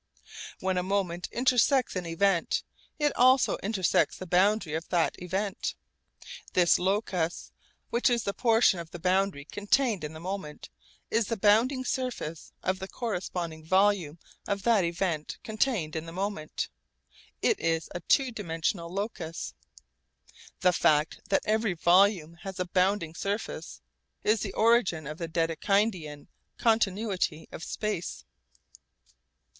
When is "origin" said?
24.53-25.05